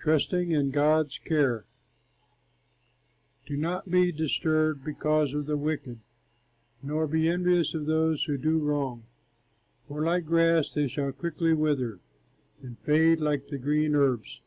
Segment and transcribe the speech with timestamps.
[0.00, 1.64] TRUSTING IN GOD'S CARE
[3.48, 6.00] Be not disturbed because of the wicked,
[6.82, 9.04] Nor be envious of those who do wrong;
[9.88, 12.00] For like grass they shall quickly wither,
[12.60, 14.42] And fade like the green herbs.